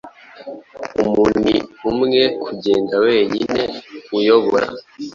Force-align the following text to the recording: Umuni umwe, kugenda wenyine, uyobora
Umuni 1.01 1.55
umwe, 1.89 2.21
kugenda 2.43 2.95
wenyine, 3.05 3.61
uyobora 4.17 4.67